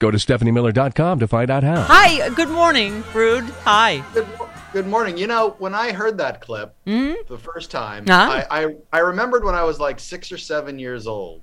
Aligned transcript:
Go 0.00 0.10
to 0.10 0.16
stephaniemiller.com 0.16 1.18
to 1.18 1.28
find 1.28 1.50
out 1.50 1.62
how. 1.62 1.82
Hi, 1.82 2.30
good 2.30 2.48
morning, 2.48 3.04
Rude. 3.12 3.44
Hi. 3.64 4.02
Good, 4.14 4.26
good 4.72 4.86
morning. 4.86 5.18
You 5.18 5.26
know, 5.26 5.56
when 5.58 5.74
I 5.74 5.92
heard 5.92 6.16
that 6.16 6.40
clip 6.40 6.74
the 6.86 7.38
first 7.38 7.70
time, 7.70 8.04
Uh-huh. 8.08 8.42
I, 8.50 8.62
I 8.64 8.74
I 8.94 8.98
remembered 9.00 9.44
when 9.44 9.54
I 9.54 9.62
was 9.62 9.78
like 9.78 10.00
six 10.00 10.32
or 10.32 10.38
seven 10.38 10.78
years 10.78 11.06
old, 11.06 11.42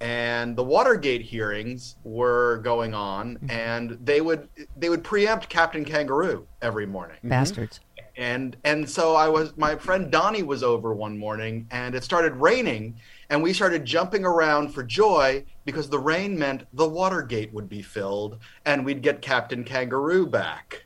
and 0.00 0.56
the 0.56 0.64
Watergate 0.64 1.20
hearings 1.20 1.96
were 2.02 2.62
going 2.64 2.94
on, 2.94 3.38
and 3.50 3.98
they 4.02 4.22
would 4.22 4.48
they 4.78 4.88
would 4.88 5.04
preempt 5.04 5.50
Captain 5.50 5.84
Kangaroo 5.84 6.46
every 6.62 6.86
morning. 6.86 7.18
Bastards. 7.22 7.80
and 8.16 8.56
and 8.64 8.88
so 8.88 9.14
I 9.14 9.28
was 9.28 9.54
my 9.58 9.76
friend 9.76 10.10
Donnie 10.10 10.42
was 10.42 10.62
over 10.62 10.94
one 10.94 11.18
morning 11.18 11.66
and 11.70 11.94
it 11.94 12.02
started 12.02 12.32
raining 12.36 12.96
and 13.30 13.42
we 13.42 13.52
started 13.52 13.84
jumping 13.84 14.24
around 14.24 14.74
for 14.74 14.82
joy 14.82 15.44
because 15.64 15.88
the 15.88 15.98
rain 15.98 16.38
meant 16.38 16.64
the 16.74 16.88
Watergate 16.88 17.52
would 17.54 17.68
be 17.68 17.80
filled 17.80 18.38
and 18.66 18.84
we'd 18.84 19.02
get 19.02 19.22
Captain 19.22 19.64
Kangaroo 19.64 20.26
back. 20.26 20.84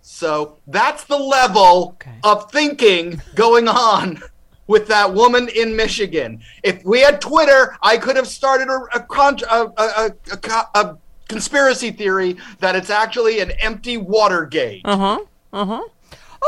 So 0.00 0.58
that's 0.66 1.04
the 1.04 1.18
level 1.18 1.96
Okay. 2.00 2.18
of 2.24 2.50
thinking 2.50 3.20
going 3.34 3.68
on 3.68 4.22
with 4.66 4.86
that 4.88 5.12
woman 5.12 5.48
in 5.48 5.76
Michigan. 5.76 6.40
If 6.62 6.84
we 6.84 7.00
had 7.00 7.20
Twitter, 7.20 7.76
I 7.82 7.98
could 7.98 8.16
have 8.16 8.26
started 8.28 8.68
a 8.68 8.78
a, 9.00 10.12
a, 10.36 10.68
a 10.74 10.98
conspiracy 11.28 11.90
theory 11.92 12.36
that 12.58 12.74
it's 12.76 12.90
actually 12.90 13.40
an 13.40 13.52
empty 13.52 13.96
Watergate. 13.96 14.82
Uh 14.84 14.96
huh. 14.96 15.18
Uh 15.52 15.64
huh. 15.66 15.82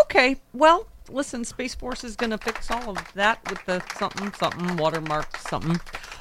Okay. 0.02 0.36
Well, 0.52 0.86
listen, 1.14 1.44
Space 1.44 1.74
Force 1.74 2.04
is 2.04 2.16
going 2.16 2.30
to 2.30 2.38
fix 2.38 2.70
all 2.70 2.90
of 2.90 2.98
that 3.14 3.38
with 3.48 3.64
the 3.66 3.82
something, 3.96 4.32
something, 4.34 4.76
watermark, 4.76 5.36
something. 5.38 5.80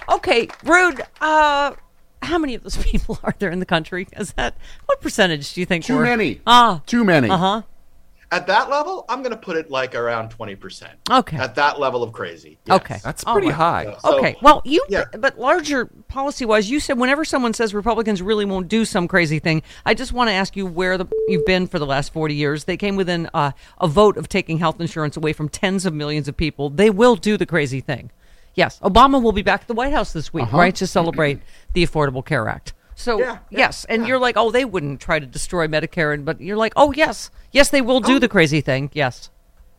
Okay, 0.09 0.47
Rude. 0.63 1.01
Uh, 1.19 1.73
how 2.21 2.37
many 2.37 2.55
of 2.55 2.63
those 2.63 2.77
people 2.83 3.19
are 3.23 3.35
there 3.39 3.49
in 3.49 3.59
the 3.59 3.65
country? 3.65 4.07
Is 4.15 4.33
that 4.33 4.55
what 4.85 5.01
percentage 5.01 5.53
do 5.53 5.59
you 5.59 5.65
think? 5.65 5.85
Too 5.85 5.97
were- 5.97 6.03
many. 6.03 6.41
Ah. 6.47 6.81
Too 6.85 7.03
many. 7.03 7.29
Uh 7.29 7.37
huh. 7.37 7.61
At 8.33 8.47
that 8.47 8.67
level, 8.67 9.05
I'm 9.09 9.19
going 9.21 9.29
to 9.31 9.38
put 9.38 9.57
it 9.57 9.69
like 9.69 9.94
around 9.94 10.35
20%. 10.35 10.88
Okay. 11.11 11.38
At 11.38 11.53
that 11.53 11.79
level 11.79 12.01
of 12.01 12.13
crazy. 12.13 12.57
yes. 12.66 12.77
Okay. 12.81 12.97
That's 13.03 13.23
pretty 13.23 13.49
right. 13.49 13.55
high. 13.55 13.95
So- 14.01 14.17
Okay. 14.17 14.35
Well, 14.41 14.63
you, 14.66 14.83
yeah. 14.89 15.03
but 15.19 15.38
larger 15.38 15.85
policy 16.07 16.44
wise, 16.44 16.67
you 16.67 16.79
said 16.79 16.97
whenever 16.97 17.25
someone 17.25 17.53
says 17.53 17.75
Republicans 17.75 18.23
really 18.23 18.44
won't 18.45 18.69
do 18.69 18.85
some 18.85 19.07
crazy 19.07 19.38
thing, 19.38 19.61
I 19.85 19.94
just 19.94 20.13
want 20.13 20.29
to 20.29 20.33
ask 20.33 20.55
you 20.55 20.66
where 20.66 20.97
the, 20.97 21.05
you've 21.27 21.45
been 21.45 21.67
for 21.67 21.77
the 21.77 21.85
last 21.85 22.11
40 22.11 22.33
years. 22.33 22.63
They 22.63 22.75
came 22.75 22.95
within 22.95 23.29
uh, 23.35 23.51
a 23.79 23.88
vote 23.88 24.17
of 24.17 24.27
taking 24.29 24.57
health 24.57 24.81
insurance 24.81 25.15
away 25.15 25.33
from 25.33 25.47
tens 25.47 25.85
of 25.85 25.94
millions 25.94 26.27
of 26.27 26.35
people. 26.35 26.71
They 26.71 26.89
will 26.89 27.15
do 27.15 27.38
the 27.38 27.45
crazy 27.45 27.81
thing. 27.81 28.09
Yes. 28.55 28.79
Obama 28.79 29.21
will 29.21 29.31
be 29.31 29.44
back 29.44 29.61
at 29.61 29.67
the 29.67 29.75
White 29.75 29.94
House 29.94 30.11
this 30.11 30.33
week, 30.33 30.51
right, 30.51 30.75
to 30.77 30.88
celebrate 30.88 31.39
the 31.73 31.85
Affordable 31.85 32.25
Care 32.25 32.47
Act. 32.47 32.73
So, 32.95 33.19
Yeah, 33.19 33.39
yeah, 33.49 33.59
yes. 33.59 33.85
And 33.85 34.07
you're 34.07 34.19
like, 34.19 34.35
oh, 34.37 34.51
they 34.51 34.65
wouldn't 34.65 34.99
try 34.99 35.19
to 35.19 35.25
destroy 35.25 35.67
Medicare. 35.67 36.13
And, 36.13 36.25
but 36.25 36.41
you're 36.41 36.57
like, 36.57 36.73
oh, 36.75 36.91
yes. 36.93 37.29
Yes, 37.51 37.69
they 37.69 37.81
will 37.81 37.99
do 37.99 38.19
the 38.19 38.29
crazy 38.29 38.61
thing. 38.61 38.89
Yes. 38.93 39.29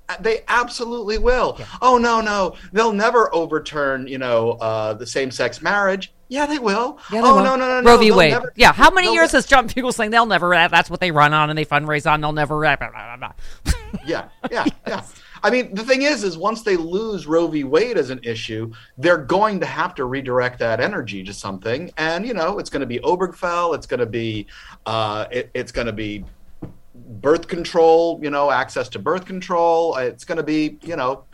Uh, 0.08 0.16
They 0.20 0.42
absolutely 0.48 1.19
will. 1.19 1.58
Oh, 1.80 1.98
no, 1.98 2.20
no. 2.20 2.56
They'll 2.72 2.92
never 2.92 3.34
overturn, 3.34 4.06
you 4.06 4.19
know, 4.19 4.53
uh, 4.53 4.94
the 4.94 5.06
same 5.06 5.30
sex 5.30 5.62
marriage. 5.62 6.12
Yeah, 6.28 6.47
they 6.47 6.58
will. 6.58 6.98
Yeah, 7.12 7.22
they 7.22 7.28
oh, 7.28 7.36
will. 7.36 7.44
no, 7.44 7.56
no, 7.56 7.69
no, 7.69 7.80
no. 7.80 7.91
Roe 7.91 7.98
v. 7.98 8.10
Wade. 8.10 8.32
never- 8.32 8.53
yeah. 8.56 8.72
How 8.72 8.91
many 8.91 9.12
years 9.12 9.32
has 9.32 9.47
Trump 9.47 9.72
people 9.72 9.92
saying 9.92 10.10
they'll 10.10 10.26
never? 10.26 10.50
That's 10.50 10.91
what 10.91 11.00
they 11.00 11.10
run 11.10 11.32
on 11.32 11.50
and 11.50 11.58
they 11.58 11.64
fundraise 11.64 12.10
on. 12.10 12.20
They'll 12.20 12.32
never. 12.32 12.64
Yeah, 12.64 14.28
yeah, 14.50 14.64
yeah. 14.86 15.03
I 15.44 15.50
mean, 15.50 15.75
the 15.75 15.84
thing 15.84 16.03
is, 16.03 16.25
is 16.25 16.38
once 16.38 16.62
they 16.62 16.77
lose 16.77 17.27
Roe 17.27 17.47
v. 17.47 17.65
Wade 17.65 17.99
as 17.99 18.09
an 18.09 18.19
issue, 18.22 18.72
they're 18.97 19.19
going 19.19 19.60
to 19.60 19.66
have 19.66 19.94
to 19.97 20.06
redirect 20.06 20.59
that 20.60 20.81
energy 20.81 21.22
to 21.22 21.34
something, 21.34 21.93
and 21.99 22.27
you 22.27 22.32
know, 22.32 22.59
it's 22.59 22.71
going 22.71 22.81
to 22.81 22.87
be 22.87 22.99
Obergefell, 23.00 23.75
it's 23.75 23.87
going 23.87 24.00
to 24.00 24.06
be, 24.06 24.47
uh, 24.87 25.27
it, 25.31 25.50
it's 25.53 25.71
going 25.71 25.87
to 25.87 25.93
be 25.93 26.25
birth 26.94 27.47
control, 27.47 28.19
you 28.22 28.31
know, 28.31 28.50
access 28.50 28.88
to 28.88 28.99
birth 28.99 29.27
control. 29.27 29.97
It's 29.97 30.25
going 30.25 30.37
to 30.37 30.44
be, 30.44 30.78
you 30.83 30.97
know, 30.97 31.25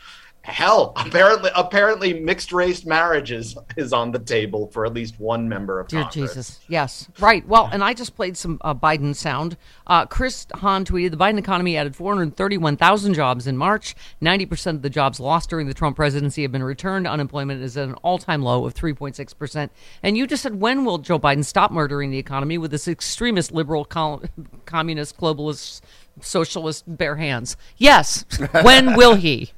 hell. 0.43 0.93
Apparently, 0.97 1.51
apparently, 1.55 2.21
mixed 2.21 2.53
race 2.53 2.85
marriages 2.85 3.57
is 3.77 3.93
on 3.93 4.11
the 4.11 4.19
table 4.19 4.69
for 4.69 4.87
at 4.87 4.95
least 4.95 5.19
one 5.21 5.49
member 5.49 5.81
of 5.81 5.89
Dear 5.89 6.03
Congress. 6.03 6.35
Jesus. 6.35 6.61
Yes. 6.69 7.09
Right. 7.19 7.47
Well, 7.47 7.69
and 7.73 7.85
I 7.85 7.95
just 7.95 8.17
played 8.17 8.37
some 8.37 8.59
uh, 8.63 8.75
Biden 8.75 9.15
sound. 9.15 9.57
Uh, 9.87 10.07
Chris 10.07 10.47
Hahn 10.55 10.85
tweeted 10.85 11.11
the 11.11 11.17
Biden 11.17 11.39
economy 11.39 11.77
added 11.77 11.95
431,000 11.95 13.15
jobs 13.15 13.47
in 13.47 13.57
March. 13.57 13.95
90% 14.23 14.77
of 14.77 14.83
the 14.83 14.91
jobs 14.91 15.21
lost 15.21 15.51
during 15.51 15.67
the 15.67 15.75
Trump 15.75 15.97
presidency 15.97 16.43
have 16.43 16.53
been 16.53 16.63
returned. 16.63 17.07
Unemployment 17.07 17.63
is 17.63 17.77
at 17.77 17.89
an 17.89 17.95
all 17.97 18.19
time 18.19 18.43
low 18.43 18.65
of 18.65 18.75
3.6%. 18.75 19.71
And 20.03 20.17
you 20.17 20.27
just 20.27 20.43
said, 20.43 20.61
when 20.61 20.85
will 20.85 20.99
Joe 20.99 21.19
Biden 21.19 21.45
stop 21.45 21.71
murdering 21.71 22.11
the 22.11 22.19
economy 22.19 22.59
with 22.59 22.71
this 22.71 22.89
extremist 22.89 23.53
liberal 23.53 23.85
col- 23.85 24.23
communist 24.65 25.19
globalist 25.19 25.81
socialist 26.21 26.85
bare 26.87 27.17
hands? 27.17 27.57
Yes. 27.77 28.25
when 28.63 28.97
will 28.97 29.15
he? 29.15 29.53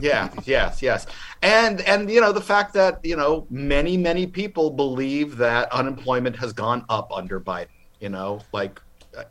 Yeah 0.00 0.30
yes 0.44 0.80
yes 0.80 1.06
and 1.42 1.80
and 1.82 2.10
you 2.10 2.20
know 2.20 2.32
the 2.32 2.40
fact 2.40 2.72
that 2.72 2.98
you 3.04 3.16
know 3.16 3.46
many 3.50 3.96
many 3.96 4.26
people 4.26 4.70
believe 4.70 5.36
that 5.36 5.70
unemployment 5.72 6.34
has 6.34 6.52
gone 6.52 6.84
up 6.88 7.12
under 7.12 7.38
biden 7.38 7.68
you 8.00 8.08
know 8.08 8.40
like 8.52 8.80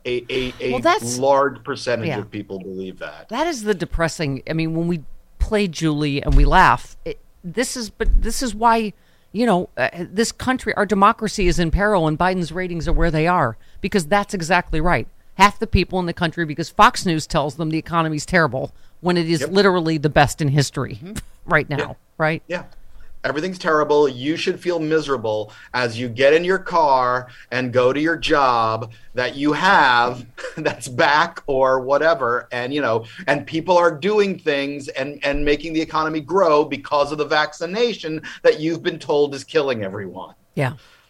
a 0.06 0.24
a, 0.30 0.54
a 0.60 0.80
Well, 0.80 0.98
large 1.18 1.62
percentage 1.64 2.08
yeah. 2.08 2.18
of 2.18 2.30
people 2.30 2.58
believe 2.58 2.98
that 2.98 3.28
That 3.28 3.46
is 3.46 3.62
the 3.62 3.74
depressing. 3.74 4.42
I 4.48 4.52
mean, 4.52 4.74
when 4.74 4.88
we 4.88 5.02
play 5.38 5.68
Julie 5.68 6.22
and 6.22 6.34
we 6.36 6.44
laugh, 6.44 6.96
it, 7.04 7.18
this 7.42 7.76
is 7.76 7.90
but 7.90 8.22
this 8.22 8.42
is 8.42 8.54
why 8.54 8.92
you 9.32 9.46
know 9.46 9.68
uh, 9.76 9.88
this 9.92 10.32
country, 10.32 10.74
our 10.74 10.86
democracy 10.86 11.48
is 11.48 11.58
in 11.58 11.70
peril, 11.70 12.06
and 12.06 12.18
Biden's 12.18 12.52
ratings 12.52 12.86
are 12.86 12.92
where 12.92 13.10
they 13.10 13.26
are 13.26 13.56
because 13.80 14.06
that's 14.06 14.34
exactly 14.34 14.80
right. 14.80 15.08
Half 15.34 15.58
the 15.58 15.66
people 15.66 15.98
in 15.98 16.06
the 16.06 16.12
country, 16.12 16.44
because 16.44 16.68
Fox 16.68 17.06
News 17.06 17.26
tells 17.26 17.56
them 17.56 17.70
the 17.70 17.78
economy's 17.78 18.26
terrible 18.26 18.72
when 19.02 19.18
it 19.18 19.28
is 19.28 19.46
literally 19.48 19.98
the 19.98 20.08
best 20.08 20.40
in 20.40 20.48
history 20.48 20.94
mm-hmm. 20.94 21.12
right 21.46 21.68
now. 21.68 21.96
Right? 22.16 22.42
yeah 22.46 22.64
everything's 23.24 23.58
terrible 23.58 24.08
you 24.08 24.36
should 24.36 24.58
feel 24.58 24.80
miserable 24.80 25.52
as 25.74 25.98
you 25.98 26.08
get 26.08 26.32
in 26.32 26.44
your 26.44 26.58
car 26.58 27.28
and 27.50 27.72
go 27.72 27.92
to 27.92 28.00
your 28.00 28.16
job 28.16 28.92
that 29.14 29.36
you 29.36 29.52
have 29.52 30.26
that's 30.56 30.88
back 30.88 31.42
or 31.46 31.80
whatever 31.80 32.48
and 32.52 32.74
you 32.74 32.80
know 32.80 33.04
and 33.26 33.46
people 33.46 33.76
are 33.76 33.96
doing 33.96 34.38
things 34.38 34.88
and 34.88 35.24
and 35.24 35.44
making 35.44 35.72
the 35.72 35.80
economy 35.80 36.20
grow 36.20 36.64
because 36.64 37.12
of 37.12 37.18
the 37.18 37.24
vaccination 37.24 38.20
that 38.42 38.58
you've 38.58 38.82
been 38.82 38.98
told 38.98 39.34
is 39.34 39.44
killing 39.44 39.84
everyone 39.84 40.34
Yeah. 40.54 40.74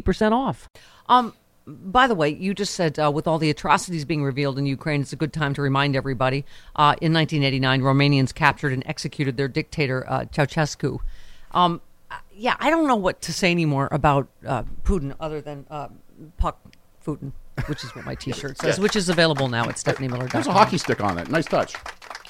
off 0.00 0.46
off. 0.46 0.68
Um, 1.08 1.34
by 1.66 2.06
the 2.06 2.14
way, 2.14 2.28
you 2.28 2.54
just 2.54 2.74
said 2.74 2.98
uh, 2.98 3.10
with 3.12 3.26
all 3.26 3.38
the 3.38 3.50
atrocities 3.50 4.04
being 4.04 4.22
revealed 4.22 4.58
in 4.58 4.66
Ukraine, 4.66 5.00
it's 5.00 5.12
a 5.12 5.16
good 5.16 5.32
time 5.32 5.52
to 5.54 5.62
remind 5.62 5.96
everybody. 5.96 6.44
Uh, 6.76 6.94
in 7.00 7.12
1989, 7.12 7.80
Romanians 7.80 8.32
captured 8.32 8.72
and 8.72 8.84
executed 8.86 9.36
their 9.36 9.48
dictator 9.48 10.08
uh, 10.08 10.24
Ceausescu. 10.26 11.00
Um, 11.50 11.80
yeah, 12.32 12.56
I 12.60 12.70
don't 12.70 12.86
know 12.86 12.96
what 12.96 13.20
to 13.22 13.32
say 13.32 13.50
anymore 13.50 13.88
about 13.90 14.28
uh, 14.46 14.62
Putin 14.84 15.16
other 15.18 15.40
than 15.40 15.66
uh, 15.68 15.88
Puck 16.38 16.60
Putin, 17.04 17.32
which 17.66 17.82
is 17.82 17.94
what 17.96 18.04
my 18.04 18.14
T-shirt 18.20 18.58
says, 18.58 18.78
which 18.78 18.94
is 18.94 19.08
available 19.08 19.48
now 19.48 19.64
at 19.68 19.74
StephanieMiller.com. 19.74 20.28
There's 20.28 20.46
a 20.46 20.52
hockey 20.52 20.78
stick 20.78 21.00
on 21.00 21.18
it. 21.18 21.28
Nice 21.28 21.46
touch. 21.46 21.74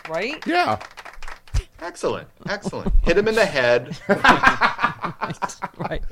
Right? 0.08 0.42
Yeah. 0.46 0.80
Excellent, 1.80 2.28
excellent. 2.48 2.90
Hit 3.02 3.18
him 3.18 3.28
in 3.28 3.34
the 3.34 3.44
head. 3.44 3.98
right. 4.08 5.56
right. 5.76 6.02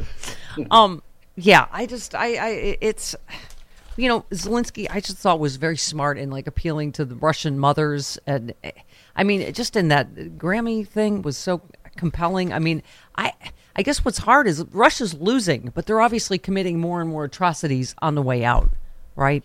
Um 0.71 1.03
yeah, 1.37 1.67
I 1.73 1.87
just 1.87 2.15
I 2.15 2.35
I 2.35 2.79
it's 2.81 3.17
you 3.97 4.09
know 4.09 4.23
Zelensky 4.31 4.87
I 4.91 5.01
just 5.01 5.19
thought 5.19 5.39
was 5.39 5.57
very 5.57 5.77
smart 5.77 6.19
in 6.19 6.31
like 6.31 6.47
appealing 6.47 6.93
to 6.93 7.05
the 7.05 7.17
Russian 7.17 7.59
mothers 7.59 8.19
and 8.27 8.55
I 9.17 9.25
mean 9.25 9.53
just 9.53 9.77
in 9.77 9.89
that 9.89 10.15
Grammy 10.15 10.87
thing 10.87 11.23
was 11.23 11.37
so 11.37 11.63
compelling. 11.97 12.53
I 12.53 12.59
mean 12.59 12.83
I 13.17 13.33
I 13.77 13.83
guess 13.83 14.05
what's 14.05 14.19
hard 14.19 14.47
is 14.47 14.65
Russia's 14.71 15.15
losing, 15.15 15.73
but 15.75 15.87
they're 15.87 16.01
obviously 16.01 16.39
committing 16.39 16.79
more 16.79 17.01
and 17.01 17.11
more 17.11 17.25
atrocities 17.25 17.95
on 18.01 18.15
the 18.15 18.23
way 18.23 18.45
out, 18.45 18.71
right? 19.17 19.43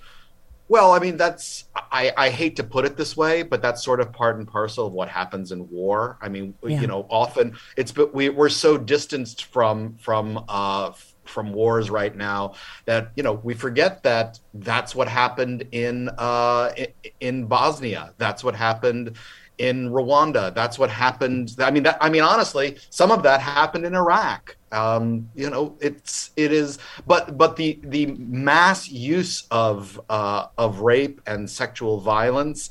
Well, 0.68 0.92
I 0.92 1.00
mean, 1.00 1.18
that's 1.18 1.66
I, 1.74 2.14
I 2.16 2.30
hate 2.30 2.56
to 2.58 2.64
put 2.64 2.86
it 2.86 2.96
this 2.96 3.18
way, 3.18 3.42
but 3.42 3.60
that's 3.60 3.84
sort 3.84 4.00
of 4.00 4.14
part 4.14 4.38
and 4.38 4.48
parcel 4.48 4.86
of 4.86 4.94
what 4.94 5.10
happens 5.10 5.52
in 5.52 5.68
war. 5.72 6.20
I 6.22 6.30
mean, 6.30 6.54
yeah. 6.62 6.80
you 6.80 6.86
know, 6.86 7.08
often 7.10 7.58
it's 7.76 7.92
but 7.92 8.14
we 8.14 8.30
we're 8.30 8.50
so 8.50 8.78
distanced 8.78 9.46
from 9.46 9.96
from 9.96 10.46
uh, 10.48 10.92
from 11.30 11.54
wars 11.54 11.90
right 11.90 12.16
now 12.16 12.54
that 12.86 13.12
you 13.16 13.24
know 13.24 13.34
we 13.34 13.54
forget 13.54 14.04
that 14.04 14.40
that's 14.54 14.96
what 14.96 15.08
happened 15.08 15.68
in 15.72 16.10
uh, 16.18 16.72
in 17.20 17.46
Bosnia. 17.46 18.14
That's 18.18 18.44
what 18.44 18.56
happened 18.56 19.18
in 19.60 19.90
Rwanda. 19.90 20.56
That's 20.56 20.80
what 20.80 20.90
happened. 20.90 21.56
I 21.60 21.70
mean, 21.70 21.84
that, 21.84 21.98
I 22.02 22.10
mean, 22.10 22.22
honestly, 22.22 22.78
some 22.90 23.12
of 23.12 23.24
that 23.24 23.42
happened 23.42 23.86
in 23.86 23.94
Iraq. 23.94 24.56
Um, 24.72 25.30
you 25.36 25.50
know, 25.50 25.78
it's 25.82 26.32
it 26.36 26.52
is, 26.52 26.80
but 27.06 27.38
but 27.38 27.56
the 27.56 27.80
the 27.84 28.08
mass 28.08 28.90
use 28.90 29.46
of 29.52 30.00
uh, 30.10 30.48
of 30.58 30.80
rape 30.80 31.22
and 31.28 31.50
sexual 31.50 32.00
violence, 32.00 32.70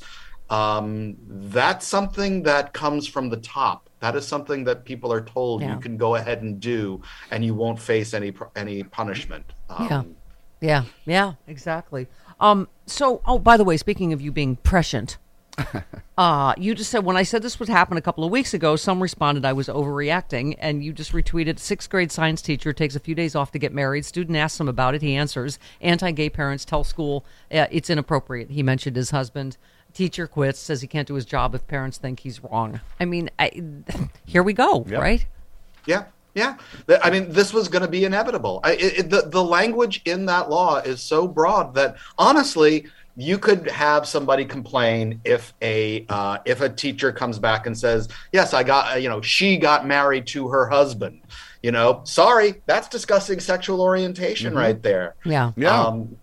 um, 0.49 1.15
that's 1.27 1.85
something 1.85 2.43
that 2.43 2.73
comes 2.73 3.07
from 3.07 3.29
the 3.29 3.37
top. 3.37 3.88
That 3.99 4.15
is 4.15 4.27
something 4.27 4.63
that 4.63 4.85
people 4.85 5.11
are 5.11 5.21
told 5.21 5.61
yeah. 5.61 5.73
you 5.73 5.79
can 5.79 5.97
go 5.97 6.15
ahead 6.15 6.41
and 6.41 6.59
do, 6.59 7.01
and 7.31 7.43
you 7.43 7.53
won't 7.53 7.79
face 7.79 8.13
any 8.13 8.33
any 8.55 8.83
punishment. 8.83 9.45
Um, 9.69 9.87
yeah, 9.89 10.03
yeah, 10.61 10.83
yeah, 11.05 11.33
exactly. 11.47 12.07
Um, 12.39 12.67
so, 12.85 13.21
oh, 13.25 13.39
by 13.39 13.57
the 13.57 13.63
way, 13.63 13.75
speaking 13.77 14.13
of 14.13 14.21
you 14.21 14.31
being 14.31 14.55
prescient, 14.55 15.17
uh, 16.17 16.53
you 16.57 16.75
just 16.75 16.89
said 16.89 17.03
when 17.03 17.17
I 17.17 17.23
said 17.23 17.41
this 17.41 17.59
would 17.59 17.69
happen 17.69 17.97
a 17.97 18.01
couple 18.01 18.23
of 18.23 18.31
weeks 18.31 18.53
ago, 18.53 18.75
some 18.75 19.01
responded 19.01 19.45
I 19.45 19.53
was 19.53 19.67
overreacting, 19.67 20.55
and 20.59 20.83
you 20.83 20.93
just 20.93 21.11
retweeted 21.11 21.59
sixth 21.59 21.89
grade 21.89 22.11
science 22.11 22.41
teacher 22.41 22.73
takes 22.73 22.95
a 22.95 22.99
few 22.99 23.15
days 23.15 23.35
off 23.35 23.51
to 23.51 23.59
get 23.59 23.73
married. 23.73 24.05
Student 24.05 24.37
asks 24.37 24.59
him 24.59 24.67
about 24.67 24.95
it. 24.95 25.01
He 25.01 25.15
answers. 25.15 25.59
Anti-gay 25.81 26.29
parents 26.29 26.65
tell 26.65 26.83
school 26.83 27.25
uh, 27.51 27.67
it's 27.71 27.89
inappropriate. 27.89 28.51
He 28.51 28.63
mentioned 28.63 28.95
his 28.95 29.11
husband 29.11 29.57
teacher 29.93 30.27
quits, 30.27 30.59
says 30.59 30.81
he 30.81 30.87
can't 30.87 31.07
do 31.07 31.15
his 31.15 31.25
job 31.25 31.55
if 31.55 31.67
parents 31.67 31.97
think 31.97 32.21
he's 32.21 32.43
wrong. 32.43 32.79
I 32.99 33.05
mean, 33.05 33.29
I, 33.37 33.51
here 34.25 34.43
we 34.43 34.53
go, 34.53 34.85
yep. 34.87 35.01
right? 35.01 35.25
Yeah. 35.85 36.05
Yeah, 36.35 36.57
I 37.01 37.09
mean, 37.09 37.31
this 37.31 37.53
was 37.53 37.67
going 37.67 37.81
to 37.81 37.87
be 37.87 38.05
inevitable. 38.05 38.61
I, 38.63 38.73
it, 38.73 39.09
the 39.09 39.23
the 39.23 39.43
language 39.43 40.03
in 40.05 40.27
that 40.27 40.49
law 40.49 40.77
is 40.77 41.01
so 41.01 41.27
broad 41.27 41.73
that 41.73 41.97
honestly, 42.19 42.85
you 43.19 43.37
could 43.37 43.69
have 43.69 44.07
somebody 44.07 44.45
complain 44.45 45.19
if 45.25 45.53
a 45.61 46.05
uh, 46.07 46.37
if 46.45 46.61
a 46.61 46.69
teacher 46.69 47.11
comes 47.11 47.39
back 47.39 47.67
and 47.67 47.77
says, 47.77 48.07
"Yes, 48.31 48.53
I 48.53 48.63
got 48.63 49.01
you 49.01 49.09
know 49.09 49.21
she 49.21 49.57
got 49.57 49.85
married 49.85 50.27
to 50.27 50.47
her 50.47 50.69
husband." 50.69 51.21
You 51.61 51.71
know, 51.71 52.01
sorry, 52.05 52.61
that's 52.65 52.87
discussing 52.87 53.41
sexual 53.41 53.81
orientation 53.81 54.51
mm-hmm. 54.51 54.59
right 54.59 54.81
there. 54.81 55.15
Yeah, 55.25 55.51
yeah. 55.57 55.81
Um, 55.81 56.17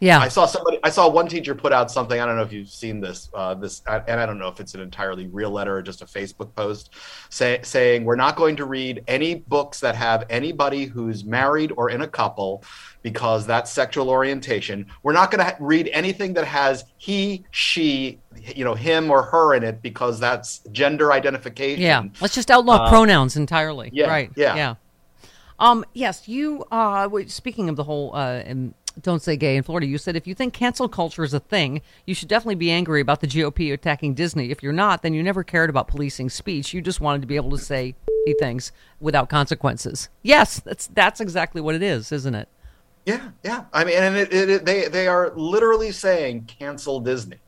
yeah, 0.00 0.18
I 0.18 0.28
saw 0.28 0.46
somebody. 0.46 0.78
I 0.82 0.90
saw 0.90 1.08
one 1.08 1.28
teacher 1.28 1.54
put 1.54 1.72
out 1.72 1.90
something. 1.90 2.20
I 2.20 2.26
don't 2.26 2.36
know 2.36 2.42
if 2.42 2.52
you've 2.52 2.70
seen 2.70 3.00
this. 3.00 3.28
Uh, 3.32 3.54
this, 3.54 3.82
and 3.86 4.20
I 4.20 4.26
don't 4.26 4.38
know 4.38 4.48
if 4.48 4.58
it's 4.58 4.74
an 4.74 4.80
entirely 4.80 5.26
real 5.26 5.50
letter 5.50 5.76
or 5.76 5.82
just 5.82 6.00
a 6.02 6.06
Facebook 6.06 6.54
post, 6.54 6.90
say, 7.28 7.60
saying 7.62 8.04
we're 8.04 8.16
not 8.16 8.34
going 8.34 8.56
to 8.56 8.64
read 8.64 9.04
any 9.06 9.34
books 9.36 9.78
that 9.80 9.94
have 9.94 10.24
anybody 10.30 10.86
who's 10.86 11.24
married 11.24 11.72
or 11.76 11.90
in 11.90 12.00
a 12.00 12.08
couple, 12.08 12.64
because 13.02 13.46
that's 13.46 13.70
sexual 13.70 14.08
orientation. 14.08 14.86
We're 15.02 15.12
not 15.12 15.30
going 15.30 15.38
to 15.40 15.44
ha- 15.44 15.56
read 15.60 15.88
anything 15.92 16.34
that 16.34 16.46
has 16.46 16.84
he, 16.96 17.44
she, 17.50 18.18
you 18.56 18.64
know, 18.64 18.74
him 18.74 19.10
or 19.10 19.22
her 19.22 19.54
in 19.54 19.62
it, 19.62 19.82
because 19.82 20.18
that's 20.18 20.60
gender 20.72 21.12
identification. 21.12 21.82
Yeah, 21.82 22.04
let's 22.20 22.34
just 22.34 22.50
outlaw 22.50 22.84
uh, 22.84 22.88
pronouns 22.88 23.36
entirely. 23.36 23.90
Yeah, 23.92 24.06
right. 24.06 24.30
Yeah. 24.34 24.56
Yeah. 24.56 24.74
Um, 25.58 25.84
yes, 25.92 26.26
you. 26.26 26.64
Uh, 26.70 27.06
speaking 27.26 27.68
of 27.68 27.76
the 27.76 27.84
whole 27.84 28.16
uh, 28.16 28.42
don't 29.02 29.22
Say 29.22 29.36
Gay 29.36 29.56
in 29.56 29.62
Florida, 29.62 29.86
you 29.86 29.98
said 29.98 30.16
if 30.16 30.26
you 30.26 30.34
think 30.34 30.54
cancel 30.54 30.88
culture 30.88 31.24
is 31.24 31.34
a 31.34 31.40
thing, 31.40 31.82
you 32.06 32.14
should 32.14 32.28
definitely 32.28 32.54
be 32.56 32.70
angry 32.70 33.00
about 33.00 33.20
the 33.20 33.26
GOP 33.26 33.72
attacking 33.72 34.14
Disney. 34.14 34.50
If 34.50 34.62
you're 34.62 34.72
not, 34.72 35.02
then 35.02 35.14
you 35.14 35.22
never 35.22 35.42
cared 35.42 35.70
about 35.70 35.88
policing 35.88 36.30
speech. 36.30 36.74
You 36.74 36.80
just 36.80 37.00
wanted 37.00 37.20
to 37.22 37.26
be 37.26 37.36
able 37.36 37.50
to 37.50 37.58
say 37.58 37.94
things 38.38 38.72
without 39.00 39.28
consequences. 39.28 40.08
Yes, 40.22 40.60
that's 40.60 40.86
that's 40.88 41.20
exactly 41.20 41.60
what 41.60 41.74
it 41.74 41.82
is, 41.82 42.12
isn't 42.12 42.34
it? 42.34 42.48
Yeah, 43.06 43.30
yeah. 43.42 43.64
I 43.72 43.84
mean, 43.84 43.96
and 43.96 44.16
it, 44.16 44.32
it, 44.32 44.50
it, 44.50 44.64
they 44.64 44.88
they 44.88 45.08
are 45.08 45.32
literally 45.34 45.90
saying 45.90 46.44
cancel 46.44 47.00
Disney. 47.00 47.38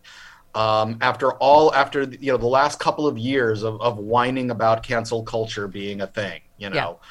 Um, 0.55 0.99
after 1.01 1.33
all, 1.35 1.73
after 1.75 2.03
you 2.03 2.33
know 2.33 2.39
the 2.39 2.47
last 2.47 2.79
couple 2.79 3.07
of 3.07 3.17
years 3.17 3.63
of, 3.63 3.81
of 3.81 3.99
whining 3.99 4.51
about 4.51 4.83
cancel 4.83 5.23
culture 5.23 5.69
being 5.69 6.01
a 6.01 6.07
thing, 6.07 6.41
you 6.59 6.71
know. 6.71 6.77
Yeah 6.77 7.09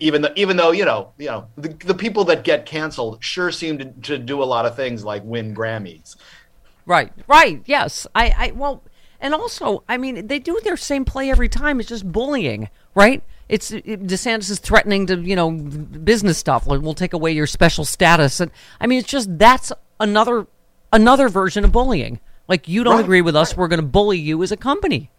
even 0.00 0.22
though 0.22 0.32
even 0.36 0.56
though 0.56 0.70
you 0.70 0.84
know 0.84 1.12
you 1.18 1.26
know 1.26 1.46
the, 1.56 1.68
the 1.68 1.94
people 1.94 2.24
that 2.24 2.44
get 2.44 2.66
canceled 2.66 3.22
sure 3.22 3.50
seem 3.50 3.78
to, 3.78 3.84
to 4.02 4.18
do 4.18 4.42
a 4.42 4.44
lot 4.44 4.66
of 4.66 4.74
things 4.76 5.04
like 5.04 5.22
win 5.24 5.54
grammys. 5.54 6.16
Right. 6.86 7.12
Right. 7.26 7.62
Yes. 7.66 8.06
I 8.14 8.34
i 8.36 8.50
well 8.52 8.82
and 9.20 9.34
also 9.34 9.84
i 9.88 9.96
mean 9.96 10.26
they 10.26 10.38
do 10.38 10.58
their 10.64 10.76
same 10.76 11.04
play 11.04 11.30
every 11.30 11.48
time. 11.48 11.80
It's 11.80 11.88
just 11.88 12.10
bullying 12.10 12.68
right? 12.94 13.22
It's 13.48 13.72
it, 13.72 13.84
desantis 14.06 14.50
is 14.50 14.58
threatening 14.58 15.06
to 15.06 15.20
you 15.20 15.36
know 15.36 15.50
business 15.50 16.38
stuff 16.38 16.66
like 16.66 16.80
we'll 16.80 16.94
take 16.94 17.12
away 17.12 17.32
your 17.32 17.46
special 17.46 17.84
status. 17.84 18.40
And 18.40 18.50
i 18.80 18.86
mean 18.86 19.00
it's 19.00 19.08
just 19.08 19.38
that's 19.38 19.72
another 20.00 20.46
another 20.92 21.28
version 21.28 21.64
of 21.64 21.72
bullying. 21.72 22.20
Like 22.48 22.68
you 22.68 22.84
don't 22.84 22.96
right, 22.96 23.04
agree 23.04 23.22
with 23.22 23.36
us 23.36 23.52
right. 23.52 23.58
we're 23.58 23.68
going 23.68 23.80
to 23.80 23.86
bully 23.86 24.18
you 24.18 24.42
as 24.42 24.52
a 24.52 24.56
company 24.56 25.10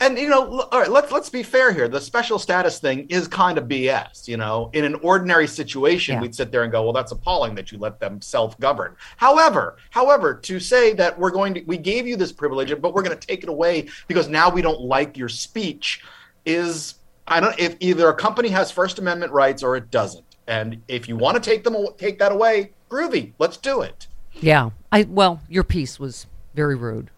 and 0.00 0.18
you 0.18 0.28
know, 0.28 0.60
all 0.60 0.80
right, 0.80 0.90
let's 0.90 1.12
let's 1.12 1.28
be 1.28 1.42
fair 1.42 1.72
here. 1.72 1.88
The 1.88 2.00
special 2.00 2.38
status 2.38 2.78
thing 2.78 3.06
is 3.08 3.28
kind 3.28 3.58
of 3.58 3.64
BS. 3.64 4.28
You 4.28 4.36
know, 4.36 4.70
in 4.72 4.84
an 4.84 4.94
ordinary 4.96 5.46
situation, 5.46 6.14
yeah. 6.14 6.20
we'd 6.20 6.34
sit 6.34 6.52
there 6.52 6.62
and 6.62 6.72
go, 6.72 6.82
"Well, 6.82 6.92
that's 6.92 7.12
appalling 7.12 7.54
that 7.56 7.72
you 7.72 7.78
let 7.78 8.00
them 8.00 8.20
self-govern." 8.20 8.96
However, 9.16 9.76
however, 9.90 10.34
to 10.34 10.60
say 10.60 10.92
that 10.94 11.18
we're 11.18 11.30
going 11.30 11.54
to 11.54 11.62
we 11.62 11.76
gave 11.76 12.06
you 12.06 12.16
this 12.16 12.32
privilege, 12.32 12.70
but 12.80 12.94
we're 12.94 13.02
going 13.02 13.18
to 13.18 13.26
take 13.26 13.42
it 13.42 13.48
away 13.48 13.88
because 14.08 14.28
now 14.28 14.50
we 14.50 14.62
don't 14.62 14.80
like 14.80 15.16
your 15.16 15.28
speech 15.28 16.02
is 16.44 16.96
I 17.26 17.40
don't 17.40 17.58
if 17.58 17.76
either 17.80 18.08
a 18.08 18.14
company 18.14 18.48
has 18.50 18.70
First 18.70 18.98
Amendment 18.98 19.32
rights 19.32 19.62
or 19.62 19.76
it 19.76 19.90
doesn't. 19.90 20.24
And 20.46 20.82
if 20.88 21.08
you 21.08 21.16
want 21.16 21.42
to 21.42 21.50
take 21.50 21.64
them 21.64 21.76
take 21.96 22.18
that 22.18 22.32
away, 22.32 22.72
groovy. 22.90 23.32
Let's 23.38 23.56
do 23.56 23.80
it. 23.80 24.06
Yeah. 24.32 24.70
I 24.92 25.04
well, 25.04 25.40
your 25.48 25.64
piece 25.64 25.98
was 25.98 26.26
very 26.54 26.74
rude. 26.74 27.10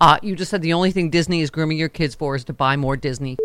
Uh, 0.00 0.18
you 0.22 0.34
just 0.34 0.50
said 0.50 0.62
the 0.62 0.72
only 0.72 0.90
thing 0.90 1.10
Disney 1.10 1.42
is 1.42 1.50
grooming 1.50 1.78
your 1.78 1.88
kids 1.88 2.14
for 2.14 2.34
is 2.34 2.44
to 2.44 2.52
buy 2.52 2.76
more 2.76 2.96
Disney, 2.96 3.36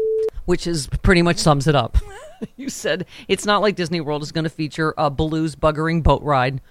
which 0.46 0.66
is 0.68 0.88
pretty 1.04 1.22
much 1.22 1.38
sums 1.38 1.68
it 1.68 1.76
up. 1.76 1.98
you 2.56 2.70
said 2.70 3.06
it's 3.28 3.46
not 3.46 3.62
like 3.62 3.76
Disney 3.76 4.00
World 4.00 4.24
is 4.24 4.32
going 4.32 4.46
to 4.46 4.50
feature 4.50 4.94
a 4.98 5.12
Baloo's 5.12 5.56
buggering 5.56 6.02
boat 6.02 6.22
ride 6.22 6.62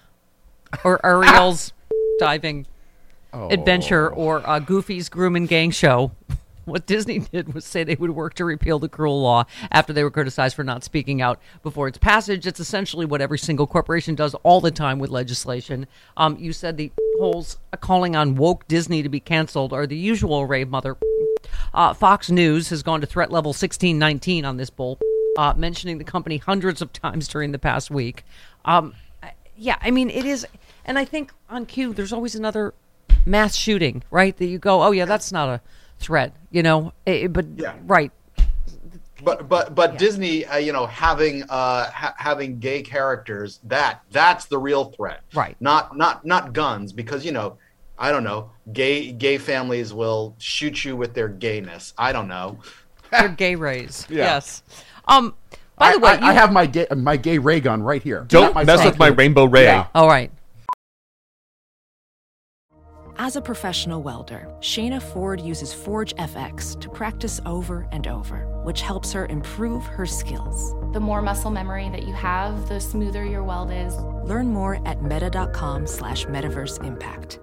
or 0.85 1.05
Ariel's 1.05 1.73
diving 2.19 2.67
adventure 3.33 4.09
or 4.09 4.49
uh, 4.49 4.59
Goofy's 4.61 5.09
groom 5.09 5.37
and 5.37 5.49
gang 5.49 5.71
show. 5.71 6.13
What 6.75 6.87
Disney 6.87 7.19
did 7.19 7.53
was 7.53 7.65
say 7.65 7.85
they 7.85 7.95
would 7.95 8.13
work 8.13 8.35
to 8.35 8.45
repeal 8.45 8.79
the 8.79 8.89
cruel 8.89 9.21
law 9.21 9.45
after 9.71 9.93
they 9.93 10.03
were 10.03 10.11
criticized 10.11 10.57
for 10.57 10.65
not 10.65 10.83
speaking 10.83 11.21
out 11.21 11.39
before 11.63 11.89
its 11.89 11.99
passage. 11.99 12.47
It's 12.47 12.59
essentially 12.59 13.05
what 13.05 13.21
every 13.21 13.39
single 13.39 13.67
corporation 13.67 14.15
does 14.15 14.35
all 14.37 14.61
the 14.61 14.71
time 14.71 14.99
with 14.99 15.11
legislation. 15.11 15.87
Um, 16.17 16.39
you 16.39 16.53
said 16.53 16.77
the 16.77 16.91
holes 17.19 17.59
calling 17.81 18.17
on 18.17 18.35
woke 18.35 18.67
Disney 18.67 19.03
to 19.03 19.09
be 19.09 19.21
canceled 19.21 19.73
are 19.73 19.87
the 19.87 19.97
usual 19.97 20.43
of 20.43 20.69
mother. 20.69 20.97
Uh, 21.75 21.93
Fox 21.93 22.31
News 22.31 22.71
has 22.71 22.83
gone 22.83 23.01
to 23.03 23.07
threat 23.07 23.31
level 23.31 23.51
1619 23.51 24.45
on 24.45 24.57
this 24.57 24.71
bull, 24.71 24.99
uh, 25.37 25.53
mentioning 25.55 25.99
the 25.99 26.05
company 26.05 26.39
hundreds 26.39 26.81
of 26.81 26.93
times 26.93 27.29
during 27.29 27.53
the 27.53 27.59
past 27.59 27.91
week. 27.91 28.25
Um, 28.65 28.95
yeah, 29.57 29.77
I 29.81 29.91
mean, 29.91 30.11
it 30.11 30.25
is. 30.25 30.47
And 30.85 30.99
I 30.99 31.05
think 31.05 31.33
on 31.49 31.67
cue, 31.67 31.93
there's 31.93 32.13
always 32.13 32.35
another 32.35 32.75
mass 33.27 33.55
shooting, 33.55 34.03
right? 34.11 34.37
That 34.37 34.47
you 34.47 34.59
go, 34.59 34.83
oh, 34.83 34.91
yeah, 34.91 35.05
that's 35.05 35.33
not 35.33 35.49
a 35.49 35.61
threat, 35.99 36.35
you 36.51 36.63
know? 36.63 36.93
Eh, 37.07 37.27
but, 37.27 37.47
Yeah. 37.57 37.75
right. 37.87 38.11
But 39.23 39.49
but 39.49 39.75
but 39.75 39.97
Disney, 39.97 40.45
uh, 40.45 40.59
you 40.59 40.73
know, 40.73 40.85
having 40.85 41.45
uh, 41.45 41.91
ha- 41.91 42.15
having 42.19 42.59
gay 42.59 42.83
characters 42.83 43.59
that 43.65 44.03
that's 44.11 44.45
the 44.47 44.59
real 44.59 44.87
threat, 44.87 45.23
Right. 45.33 45.57
Not 45.61 45.97
not 45.97 46.27
not 46.27 46.53
guns, 46.53 46.93
because 46.93 47.25
you 47.25 47.33
know, 47.33 47.57
I 47.99 48.11
don't 48.11 48.25
know, 48.25 48.51
gay 48.75 49.13
gay 49.13 49.39
families 49.39 49.95
will 49.95 50.35
shoot 50.39 50.85
you 50.85 50.95
with 50.95 51.15
their 51.15 51.29
gayness. 51.29 51.95
I 51.97 52.13
don't 52.13 52.29
know. 52.29 52.59
They're 53.11 53.29
gay 53.29 53.55
rays. 53.55 54.07
Yeah. 54.11 54.25
Yes. 54.25 54.63
Um, 55.07 55.35
by 55.79 55.87
I, 55.87 55.93
the 55.93 55.99
way, 56.01 56.11
I, 56.11 56.15
you, 56.17 56.25
I 56.27 56.33
have 56.35 56.53
my 56.53 56.67
gay, 56.67 56.87
my 56.95 57.17
gay 57.17 57.39
ray 57.39 57.61
gun 57.61 57.83
right 57.83 58.03
here. 58.03 58.27
Don't 58.29 58.55
mess 58.67 58.85
with 58.85 58.99
my 58.99 59.09
rainbow 59.09 59.45
ray. 59.47 59.65
Yeah. 59.65 59.87
all 59.95 60.09
right. 60.09 60.31
As 63.17 63.37
a 63.37 63.41
professional 63.41 64.03
welder, 64.03 64.49
Shayna 64.59 65.01
Ford 65.01 65.41
uses 65.41 65.73
Forge 65.73 66.17
FX 66.17 66.81
to 66.81 66.89
practice 66.89 67.41
over 67.47 67.87
and 67.93 68.09
over, 68.09 68.47
which 68.65 68.81
helps 68.81 69.13
her 69.13 69.27
improve 69.27 69.85
her 69.85 70.05
skills. 70.05 70.75
The 70.93 70.99
more 70.99 71.23
muscle 71.23 71.53
memory 71.53 71.89
that 71.91 72.09
you 72.09 72.13
have, 72.13 72.69
the 72.69 72.81
smoother 72.81 73.25
your 73.25 73.45
weld 73.45 73.71
is. 73.71 73.95
Learn 74.29 74.49
more 74.49 74.85
at 74.85 75.03
meta.com 75.05 75.87
slash 75.87 76.25
metaverse 76.27 76.85
impact. 76.85 77.39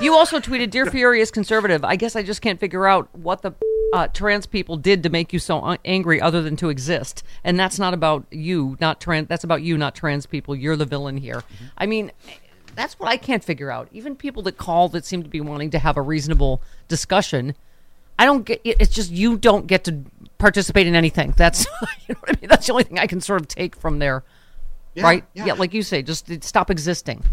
You 0.00 0.14
also 0.14 0.40
tweeted, 0.40 0.70
"Dear 0.70 0.86
Furious 0.86 1.30
Conservative, 1.30 1.84
I 1.84 1.94
guess 1.94 2.16
I 2.16 2.24
just 2.24 2.42
can't 2.42 2.58
figure 2.58 2.86
out 2.86 3.08
what 3.16 3.42
the 3.42 3.52
uh, 3.92 4.08
trans 4.08 4.46
people 4.46 4.76
did 4.76 5.02
to 5.02 5.08
make 5.08 5.32
you 5.32 5.38
so 5.38 5.76
angry, 5.84 6.20
other 6.20 6.42
than 6.42 6.56
to 6.56 6.68
exist. 6.68 7.22
And 7.44 7.58
that's 7.58 7.78
not 7.78 7.94
about 7.94 8.26
you, 8.30 8.76
not 8.80 9.00
trans. 9.00 9.28
That's 9.28 9.44
about 9.44 9.62
you, 9.62 9.78
not 9.78 9.94
trans 9.94 10.26
people. 10.26 10.54
You're 10.54 10.76
the 10.76 10.86
villain 10.86 11.16
here. 11.16 11.42
I 11.76 11.86
mean." 11.86 12.12
That's 12.74 12.96
what 13.00 13.08
I 13.08 13.16
can't 13.16 13.42
figure 13.42 13.72
out. 13.72 13.88
Even 13.90 14.14
people 14.14 14.40
that 14.44 14.56
call 14.56 14.88
that 14.90 15.04
seem 15.04 15.24
to 15.24 15.28
be 15.28 15.40
wanting 15.40 15.70
to 15.70 15.80
have 15.80 15.96
a 15.96 16.00
reasonable 16.02 16.62
discussion, 16.86 17.56
I 18.20 18.24
don't 18.24 18.44
get. 18.44 18.60
it- 18.62 18.76
It's 18.78 18.94
just 18.94 19.10
you 19.10 19.36
don't 19.36 19.66
get 19.66 19.82
to 19.84 20.04
participate 20.38 20.86
in 20.86 20.94
anything. 20.94 21.34
That's 21.36 21.64
you 22.06 22.14
know 22.14 22.20
what 22.20 22.36
I 22.36 22.40
mean. 22.40 22.48
That's 22.48 22.66
the 22.68 22.72
only 22.72 22.84
thing 22.84 23.00
I 23.00 23.08
can 23.08 23.20
sort 23.20 23.40
of 23.40 23.48
take 23.48 23.74
from 23.74 23.98
there, 23.98 24.22
Yeah, 24.94 25.02
right? 25.02 25.24
yeah. 25.34 25.54
like 25.54 25.74
you 25.74 25.82
say, 25.82 26.02
just 26.02 26.30
stop 26.44 26.70
existing. 26.70 27.24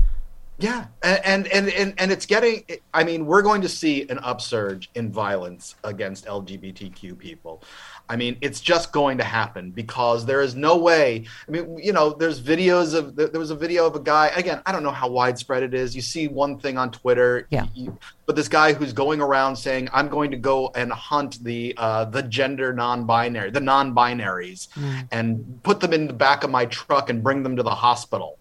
Yeah, 0.58 0.86
and 1.04 1.48
and 1.48 1.68
and 1.68 1.94
and 1.98 2.12
it's 2.14 2.26
getting. 2.26 2.64
I 2.94 3.04
mean, 3.04 3.26
we're 3.26 3.42
going 3.42 3.62
to 3.64 3.68
see 3.68 4.08
an 4.08 4.20
upsurge 4.20 4.90
in 4.96 5.12
violence 5.12 5.76
against 5.84 6.28
LGBTQ 6.28 7.18
people. 7.18 7.62
I 8.08 8.16
mean, 8.16 8.38
it's 8.40 8.62
just 8.62 8.94
going 8.94 9.18
to 9.18 9.26
happen 9.26 9.72
because 9.72 10.26
there 10.26 10.40
is 10.40 10.56
no 10.56 10.78
way. 10.78 11.26
I 11.46 11.52
mean, 11.52 11.78
you 11.78 11.92
know, 11.92 12.12
there's 12.12 12.42
videos 12.42 12.94
of 12.94 13.18
there 13.18 13.30
was 13.38 13.52
a 13.52 13.56
video 13.56 13.86
of 13.86 13.96
a 13.98 14.00
guy. 14.00 14.28
Again, 14.28 14.62
I 14.66 14.72
don't 14.72 14.82
know 14.84 14.92
how 14.92 15.10
widespread 15.10 15.62
it 15.62 15.74
is. 15.74 15.94
You 15.94 16.02
see 16.02 16.30
one 16.30 16.58
thing 16.58 16.78
on 16.78 16.90
Twitter, 16.90 17.48
Yeah. 17.50 17.66
you- 17.74 17.98
but 18.26 18.38
this 18.38 18.48
guy 18.48 18.72
who's 18.72 18.94
going 18.94 19.20
around 19.20 19.58
saying, 19.58 19.90
"I'm 19.92 20.08
going 20.08 20.32
to 20.32 20.38
go 20.38 20.72
and 20.74 20.90
hunt 20.90 21.44
the 21.44 21.74
uh, 21.76 22.06
the 22.06 22.24
gender 22.24 22.72
non-binary, 22.72 23.52
the 23.52 23.60
non-binaries, 23.60 24.70
and 25.12 25.60
put 25.64 25.82
them 25.82 25.92
in 25.92 26.08
the 26.08 26.14
back 26.14 26.46
of 26.46 26.50
my 26.50 26.66
truck 26.68 27.10
and 27.10 27.22
bring 27.22 27.44
them 27.44 27.58
to 27.58 27.64
the 27.64 27.76
hospital." 27.76 28.40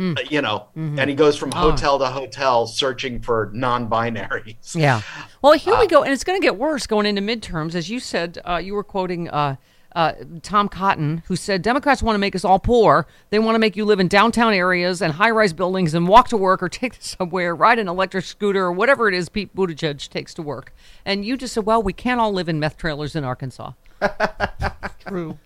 Uh, 0.00 0.14
you 0.30 0.40
know, 0.40 0.68
and 0.74 1.10
he 1.10 1.14
goes 1.14 1.36
from 1.36 1.52
hotel 1.52 1.98
to 1.98 2.06
hotel 2.06 2.66
searching 2.66 3.20
for 3.20 3.50
non-binaries. 3.52 4.74
Yeah. 4.74 5.02
Well, 5.42 5.52
here 5.52 5.78
we 5.78 5.86
go, 5.86 6.02
and 6.02 6.12
it's 6.12 6.24
going 6.24 6.40
to 6.40 6.44
get 6.44 6.56
worse 6.56 6.86
going 6.86 7.04
into 7.04 7.20
midterms, 7.20 7.74
as 7.74 7.90
you 7.90 8.00
said. 8.00 8.38
Uh, 8.44 8.56
you 8.56 8.74
were 8.74 8.84
quoting 8.84 9.28
uh, 9.28 9.56
uh, 9.94 10.12
Tom 10.42 10.68
Cotton, 10.68 11.22
who 11.26 11.36
said 11.36 11.62
Democrats 11.62 12.02
want 12.02 12.14
to 12.14 12.18
make 12.18 12.34
us 12.34 12.44
all 12.44 12.58
poor. 12.58 13.06
They 13.30 13.38
want 13.38 13.56
to 13.56 13.58
make 13.58 13.76
you 13.76 13.84
live 13.84 14.00
in 14.00 14.08
downtown 14.08 14.54
areas 14.54 15.02
and 15.02 15.14
high-rise 15.14 15.52
buildings 15.52 15.94
and 15.94 16.06
walk 16.08 16.28
to 16.28 16.36
work 16.36 16.62
or 16.62 16.68
take 16.68 16.96
the 16.96 17.04
subway 17.04 17.44
or 17.44 17.54
ride 17.54 17.78
an 17.78 17.88
electric 17.88 18.24
scooter 18.24 18.64
or 18.64 18.72
whatever 18.72 19.08
it 19.08 19.14
is 19.14 19.28
Pete 19.28 19.54
Buttigieg 19.54 20.08
takes 20.08 20.32
to 20.34 20.42
work. 20.42 20.72
And 21.04 21.24
you 21.24 21.36
just 21.36 21.54
said, 21.54 21.66
well, 21.66 21.82
we 21.82 21.92
can't 21.92 22.20
all 22.20 22.32
live 22.32 22.48
in 22.48 22.60
meth 22.60 22.76
trailers 22.76 23.16
in 23.16 23.24
Arkansas. 23.24 23.72
True. 25.06 25.38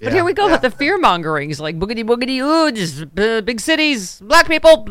But 0.00 0.12
here 0.12 0.24
we 0.24 0.32
go 0.32 0.50
with 0.50 0.62
the 0.62 0.70
fear 0.70 0.98
mongering. 0.98 1.48
He's 1.48 1.60
like 1.60 1.78
boogity 1.78 2.04
boogity 2.04 2.38
ooh, 2.40 2.70
just 2.72 3.02
uh, 3.18 3.40
big 3.40 3.60
cities, 3.60 4.20
black 4.20 4.48
people. 4.48 4.86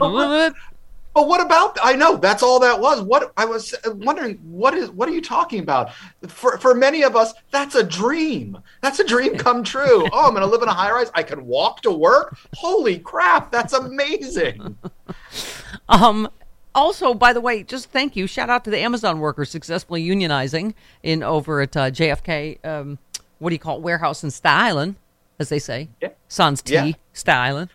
But 1.15 1.29
what 1.29 1.39
about? 1.39 1.77
I 1.81 1.93
know 1.93 2.17
that's 2.17 2.43
all 2.43 2.59
that 2.59 2.81
was. 2.81 3.01
What 3.01 3.31
I 3.37 3.45
was 3.45 3.73
wondering, 3.85 4.35
what 4.43 4.73
is? 4.73 4.91
What 4.91 5.07
are 5.07 5.13
you 5.13 5.21
talking 5.21 5.61
about? 5.61 5.93
For 6.27 6.57
for 6.57 6.75
many 6.75 7.03
of 7.03 7.15
us, 7.15 7.33
that's 7.51 7.75
a 7.75 7.83
dream. 7.83 8.57
That's 8.81 8.99
a 8.99 9.03
dream 9.05 9.37
come 9.37 9.63
true. 9.63 10.05
oh, 10.11 10.27
I'm 10.27 10.33
going 10.33 10.41
to 10.41 10.45
live 10.45 10.61
in 10.61 10.67
a 10.67 10.73
high 10.73 10.91
rise. 10.91 11.11
I 11.13 11.23
can 11.23 11.45
walk 11.45 11.81
to 11.83 11.91
work. 11.91 12.37
Holy 12.53 12.99
crap, 12.99 13.49
that's 13.49 13.73
amazing. 13.73 14.77
Um, 15.87 16.29
also, 16.75 17.13
by 17.13 17.33
the 17.33 17.41
way, 17.41 17.63
just 17.63 17.89
thank 17.89 18.15
you. 18.15 18.27
Shout 18.27 18.49
out 18.49 18.63
to 18.65 18.69
the 18.69 18.79
Amazon 18.79 19.19
workers 19.19 19.49
successfully 19.49 20.05
unionizing 20.05 20.73
in 21.01 21.23
over 21.23 21.61
at 21.61 21.75
uh, 21.75 21.89
JFK. 21.89 22.63
Um, 22.65 22.99
what 23.39 23.49
do 23.49 23.55
you 23.55 23.59
call 23.59 23.77
it? 23.77 23.81
Warehouse 23.81 24.23
in 24.23 24.29
Styling, 24.29 24.95
as 25.39 25.49
they 25.49 25.59
say. 25.59 25.89
Yeah. 26.01 26.09
Sans 26.27 26.61
T 26.61 26.73
Yeah. 26.73 26.91
Styling. 27.13 27.69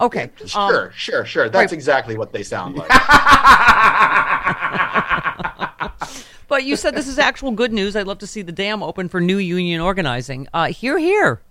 Okay. 0.00 0.30
um, 0.40 0.46
Sure, 0.46 0.92
sure, 0.94 1.24
sure. 1.24 1.48
That's 1.48 1.70
right. 1.70 1.72
exactly 1.72 2.16
what 2.16 2.32
they 2.32 2.42
sound 2.42 2.76
like. 2.76 2.88
but 6.48 6.64
you 6.64 6.76
said 6.76 6.94
this 6.94 7.08
is 7.08 7.18
actual 7.18 7.50
good 7.50 7.72
news. 7.72 7.96
I'd 7.96 8.06
love 8.06 8.18
to 8.18 8.26
see 8.26 8.42
the 8.42 8.52
dam 8.52 8.82
open 8.82 9.08
for 9.08 9.20
new 9.20 9.38
union 9.38 9.80
organizing. 9.80 10.48
Uh, 10.54 10.66
here, 10.66 10.98
here. 10.98 11.42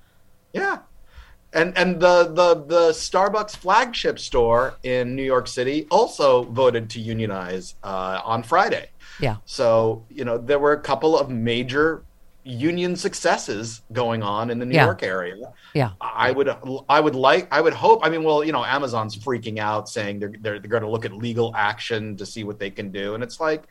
Yeah. 0.54 0.80
And 1.54 1.76
and 1.78 2.00
the, 2.00 2.26
the 2.26 2.64
the 2.66 2.90
Starbucks 2.92 3.56
flagship 3.58 4.20
store 4.20 4.76
in 4.84 5.16
New 5.16 5.24
York 5.24 5.48
City 5.48 5.88
also 5.90 6.44
voted 6.44 6.90
to 6.92 7.00
unionize 7.00 7.76
uh, 7.84 8.22
on 8.24 8.44
Friday. 8.44 8.90
Yeah. 9.20 9.38
So 9.46 10.06
you 10.10 10.26
know 10.26 10.38
there 10.38 10.60
were 10.60 10.74
a 10.74 10.80
couple 10.82 11.18
of 11.18 11.30
major 11.30 12.04
union 12.44 12.96
successes 12.96 13.82
going 13.92 14.24
on 14.24 14.50
in 14.50 14.60
the 14.60 14.66
New 14.66 14.76
Yeah. 14.76 14.86
York 14.86 15.04
area. 15.04 15.52
Yeah. 15.74 15.92
I 16.00 16.32
would 16.32 16.50
I 16.88 17.00
would 17.00 17.16
like 17.16 17.48
I 17.52 17.62
would 17.62 17.74
hope. 17.74 18.00
I 18.06 18.10
mean, 18.10 18.24
well, 18.24 18.44
you 18.44 18.52
know, 18.52 18.64
Amazon's 18.64 19.16
freaking 19.18 19.58
out, 19.60 19.90
saying 19.90 20.20
they're 20.20 20.34
they're, 20.40 20.60
they're 20.60 20.70
going 20.70 20.84
to 20.84 20.90
look 20.90 21.06
at 21.06 21.14
legal 21.14 21.52
action 21.56 22.16
to 22.18 22.26
see 22.26 22.44
what 22.44 22.60
they 22.60 22.70
can 22.70 22.92
do, 22.92 23.16
and 23.16 23.24
it's 23.24 23.40
like. 23.40 23.64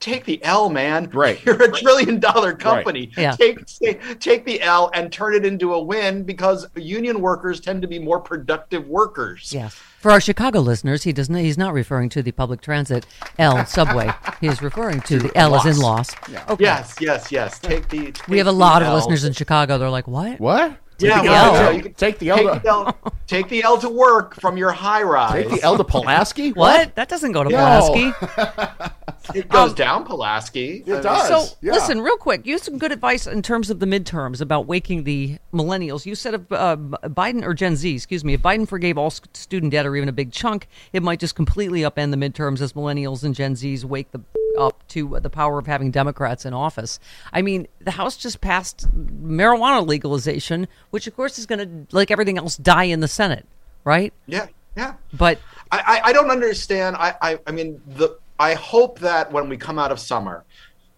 Take 0.00 0.24
the 0.24 0.42
L, 0.44 0.70
man. 0.70 1.10
Right. 1.10 1.42
You're 1.46 1.60
a 1.62 1.72
trillion 1.72 2.20
dollar 2.20 2.52
company. 2.54 3.10
Yeah. 3.16 3.32
Take, 3.32 3.66
take 3.66 4.20
take 4.20 4.44
the 4.44 4.62
L 4.62 4.90
and 4.94 5.12
turn 5.12 5.34
it 5.34 5.44
into 5.44 5.74
a 5.74 5.82
win 5.82 6.22
because 6.22 6.66
union 6.76 7.20
workers 7.20 7.60
tend 7.60 7.82
to 7.82 7.88
be 7.88 7.98
more 7.98 8.20
productive 8.20 8.86
workers. 8.86 9.52
Yes. 9.52 9.74
For 9.98 10.12
our 10.12 10.20
Chicago 10.20 10.60
listeners, 10.60 11.02
he 11.02 11.12
doesn't. 11.12 11.34
He's 11.34 11.58
not 11.58 11.72
referring 11.72 12.08
to 12.10 12.22
the 12.22 12.30
public 12.30 12.60
transit 12.60 13.06
L 13.40 13.66
subway. 13.66 14.10
he 14.40 14.46
is 14.46 14.62
referring 14.62 15.00
to 15.02 15.18
the 15.18 15.36
L 15.36 15.56
as 15.56 15.66
in 15.66 15.82
loss. 15.82 16.10
Okay. 16.48 16.62
Yes, 16.62 16.94
yes, 17.00 17.32
yes. 17.32 17.58
Take 17.58 17.88
the. 17.88 18.14
We 18.28 18.38
have 18.38 18.46
a 18.46 18.52
lot 18.52 18.78
the 18.80 18.86
of 18.86 18.90
L. 18.90 18.96
listeners 18.96 19.24
in 19.24 19.32
Chicago. 19.32 19.78
They're 19.78 19.90
like, 19.90 20.06
"What? 20.06 20.38
What? 20.38 20.76
Yeah, 21.00 21.14
Take 21.14 21.22
the 21.24 21.28
well, 21.30 21.54
L. 21.54 21.62
yeah, 21.62 21.70
you 21.70 21.82
can 21.82 21.94
Take 21.94 22.18
the 22.18 22.28
L. 22.30 22.36
Take 22.38 22.62
the 22.62 22.68
L, 22.68 22.98
take 23.26 23.48
the 23.48 23.62
L 23.62 23.78
to 23.78 23.88
work 23.88 24.34
from 24.40 24.56
your 24.56 24.70
high 24.70 25.02
rise. 25.02 25.44
Take 25.44 25.60
the 25.60 25.62
L 25.66 25.76
to 25.76 25.84
Pulaski. 25.84 26.52
What? 26.52 26.94
That 26.94 27.08
doesn't 27.08 27.32
go 27.32 27.42
to 27.42 27.50
No. 27.50 27.56
Pulaski." 27.56 28.92
It 29.34 29.48
goes 29.48 29.74
down 29.74 30.04
Pulaski. 30.04 30.82
It 30.86 31.02
does. 31.02 31.28
So 31.28 31.56
yeah. 31.60 31.72
listen, 31.72 32.00
real 32.00 32.16
quick. 32.16 32.46
You 32.46 32.54
have 32.54 32.62
some 32.62 32.78
good 32.78 32.92
advice 32.92 33.26
in 33.26 33.42
terms 33.42 33.70
of 33.70 33.80
the 33.80 33.86
midterms 33.86 34.40
about 34.40 34.66
waking 34.66 35.04
the 35.04 35.38
millennials. 35.52 36.06
You 36.06 36.14
said 36.14 36.34
if 36.34 36.52
uh, 36.52 36.76
Biden 36.76 37.44
or 37.44 37.54
Gen 37.54 37.76
Z, 37.76 37.94
excuse 37.94 38.24
me, 38.24 38.34
if 38.34 38.42
Biden 38.42 38.68
forgave 38.68 38.98
all 38.98 39.10
student 39.10 39.72
debt 39.72 39.86
or 39.86 39.96
even 39.96 40.08
a 40.08 40.12
big 40.12 40.32
chunk, 40.32 40.68
it 40.92 41.02
might 41.02 41.20
just 41.20 41.34
completely 41.34 41.80
upend 41.80 42.10
the 42.10 42.16
midterms 42.16 42.60
as 42.60 42.72
millennials 42.72 43.24
and 43.24 43.34
Gen 43.34 43.54
Zs 43.54 43.84
wake 43.84 44.10
the 44.12 44.20
up 44.58 44.86
to 44.88 45.18
the 45.20 45.30
power 45.30 45.58
of 45.58 45.66
having 45.66 45.90
Democrats 45.90 46.44
in 46.44 46.52
office. 46.52 46.98
I 47.32 47.42
mean, 47.42 47.68
the 47.80 47.92
House 47.92 48.16
just 48.16 48.40
passed 48.40 48.88
marijuana 48.96 49.86
legalization, 49.86 50.66
which 50.90 51.06
of 51.06 51.14
course 51.14 51.38
is 51.38 51.46
going 51.46 51.86
to, 51.86 51.96
like 51.96 52.10
everything 52.10 52.38
else, 52.38 52.56
die 52.56 52.84
in 52.84 53.00
the 53.00 53.08
Senate, 53.08 53.46
right? 53.84 54.12
Yeah, 54.26 54.48
yeah. 54.76 54.94
But 55.12 55.38
I, 55.70 55.78
I, 55.78 56.08
I 56.08 56.12
don't 56.12 56.30
understand. 56.30 56.96
I, 56.96 57.14
I, 57.22 57.38
I 57.46 57.52
mean, 57.52 57.80
the 57.86 58.18
I 58.38 58.54
hope 58.54 58.98
that 59.00 59.32
when 59.32 59.48
we 59.48 59.56
come 59.56 59.78
out 59.78 59.90
of 59.92 59.98
summer, 59.98 60.44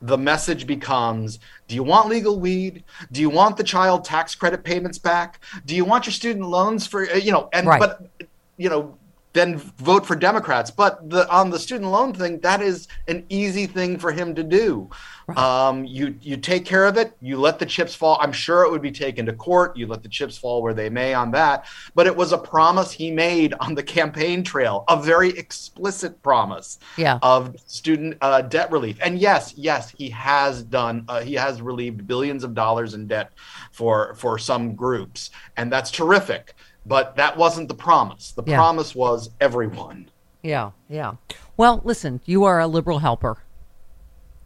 the 0.02 0.16
message 0.16 0.66
becomes 0.66 1.38
do 1.68 1.74
you 1.74 1.82
want 1.82 2.08
legal 2.08 2.40
weed 2.40 2.84
do 3.12 3.20
you 3.20 3.28
want 3.28 3.58
the 3.58 3.62
child 3.62 4.02
tax 4.02 4.34
credit 4.34 4.64
payments 4.64 4.96
back 4.96 5.40
do 5.66 5.76
you 5.76 5.84
want 5.84 6.06
your 6.06 6.12
student 6.14 6.46
loans 6.46 6.86
for 6.86 7.04
you 7.16 7.30
know 7.30 7.50
and 7.52 7.66
Right. 7.66 7.78
but 7.78 8.08
you 8.56 8.70
know 8.70 8.96
then 9.32 9.56
vote 9.56 10.04
for 10.06 10.16
democrats 10.16 10.70
but 10.70 11.08
the 11.10 11.28
on 11.30 11.50
the 11.50 11.58
student 11.58 11.90
loan 11.90 12.12
thing 12.12 12.38
that 12.40 12.60
is 12.60 12.88
an 13.08 13.24
easy 13.28 13.66
thing 13.66 13.98
for 13.98 14.10
him 14.12 14.34
to 14.34 14.42
do 14.42 14.88
um, 15.36 15.84
you 15.84 16.16
you 16.20 16.36
take 16.36 16.64
care 16.64 16.86
of 16.86 16.96
it 16.96 17.12
you 17.20 17.38
let 17.38 17.58
the 17.60 17.66
chips 17.66 17.94
fall 17.94 18.18
i'm 18.20 18.32
sure 18.32 18.64
it 18.64 18.70
would 18.70 18.82
be 18.82 18.90
taken 18.90 19.24
to 19.26 19.32
court 19.32 19.76
you 19.76 19.86
let 19.86 20.02
the 20.02 20.08
chips 20.08 20.36
fall 20.36 20.60
where 20.60 20.74
they 20.74 20.90
may 20.90 21.14
on 21.14 21.30
that 21.30 21.64
but 21.94 22.06
it 22.08 22.16
was 22.16 22.32
a 22.32 22.38
promise 22.38 22.90
he 22.90 23.10
made 23.12 23.54
on 23.60 23.74
the 23.76 23.82
campaign 23.82 24.42
trail 24.42 24.84
a 24.88 25.00
very 25.00 25.30
explicit 25.38 26.20
promise 26.22 26.78
Yeah. 26.96 27.18
of 27.22 27.54
student 27.66 28.16
uh, 28.20 28.42
debt 28.42 28.70
relief. 28.72 28.98
And 29.02 29.18
yes, 29.18 29.54
yes, 29.56 29.90
he 29.96 30.10
has 30.10 30.62
done. 30.62 31.04
Uh, 31.08 31.20
he 31.20 31.34
has 31.34 31.62
relieved 31.62 32.06
billions 32.06 32.42
of 32.44 32.54
dollars 32.54 32.94
in 32.94 33.06
debt 33.06 33.32
for 33.72 34.14
for 34.14 34.38
some 34.38 34.74
groups, 34.74 35.30
and 35.56 35.70
that's 35.72 35.90
terrific. 35.90 36.54
But 36.86 37.16
that 37.16 37.36
wasn't 37.36 37.68
the 37.68 37.74
promise. 37.74 38.32
The 38.32 38.42
Yeah. 38.46 38.56
promise 38.56 38.94
was 38.94 39.30
everyone. 39.40 40.08
Yeah, 40.42 40.70
yeah. 40.88 41.12
Well, 41.56 41.80
listen, 41.84 42.20
you 42.24 42.44
are 42.44 42.58
a 42.60 42.66
liberal 42.66 43.00
helper. 43.00 43.38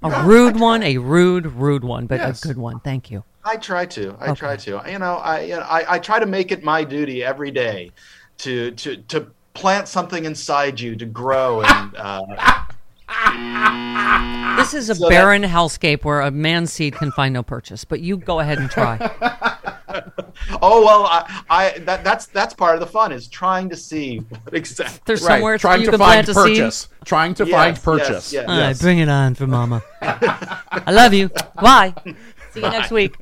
A 0.03 0.09
Yeah, 0.11 0.27
rude 0.27 0.59
one, 0.61 0.83
a 0.83 0.99
rude, 0.99 1.47
rude 1.47 1.85
one, 1.85 2.07
but 2.07 2.19
Yes. 2.19 2.45
a 2.45 2.49
good 2.49 2.59
one. 2.59 2.81
Thank 2.81 3.11
you. 3.11 3.23
I 3.45 3.57
try 3.57 3.87
to. 3.87 4.17
I 4.21 4.25
Okay. 4.31 4.35
try 4.35 4.57
to. 4.57 4.83
You 4.91 4.99
know, 4.99 5.15
I, 5.17 5.41
you 5.43 5.57
know, 5.57 5.63
I 5.69 5.95
I 5.95 5.99
try 5.99 6.19
to 6.19 6.27
make 6.27 6.51
it 6.51 6.65
my 6.65 6.83
duty 6.83 7.23
every 7.25 7.51
day 7.51 7.91
to 8.39 8.73
to 8.73 8.97
to 8.97 9.27
plant 9.55 9.87
something 9.87 10.25
inside 10.25 10.81
you 10.81 10.97
to 10.97 11.07
grow 11.07 11.63
and. 11.63 11.95
Uh, 11.97 12.21
This 14.57 14.73
is 14.75 14.89
a 14.89 14.95
So 14.95 15.05
that- 15.05 15.11
barren 15.11 15.43
hellscape 15.43 16.05
where 16.05 16.21
a 16.23 16.31
man's 16.31 16.73
seed 16.73 16.95
can 16.95 17.11
find 17.13 17.35
no 17.35 17.43
purchase, 17.43 17.85
but 17.85 18.01
you 18.01 18.17
go 18.17 18.41
ahead 18.41 18.59
and 18.59 18.71
try. 18.71 18.99
oh 20.63 20.85
well, 20.85 21.05
I, 21.07 21.43
I 21.49 21.79
that 21.81 22.05
that's 22.05 22.27
that's 22.27 22.55
part 22.55 22.75
of 22.75 22.81
the 22.81 22.87
fun 22.87 23.13
is 23.13 23.29
trying 23.29 23.69
to 23.71 23.77
see 23.77 24.19
what 24.19 24.55
exactly. 24.55 25.01
There's 25.07 25.23
Right, 25.23 25.37
somewhere 25.37 25.59
trying 25.59 25.81
you 25.81 25.91
to 25.91 25.99
find 25.99 26.27
plant 26.27 26.29
a 26.29 26.35
purchase. 26.35 26.89
Trying 27.05 27.35
to 27.35 27.45
Yes, 27.47 27.53
find 27.53 27.77
yes, 27.77 27.85
purchase. 27.85 28.33
yes. 28.33 28.49
All 28.49 28.59
right, 28.59 28.79
bring 28.79 28.99
it 28.99 29.09
on 29.09 29.35
for 29.35 29.47
mama. 29.47 29.83
I 30.03 30.91
love 30.91 31.13
you. 31.15 31.31
Bye. 31.61 31.95
See 32.53 32.61
you 32.61 32.71
next 32.71 32.91
week. 32.91 33.17